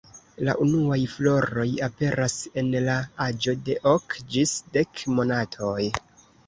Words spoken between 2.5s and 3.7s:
en la aĝo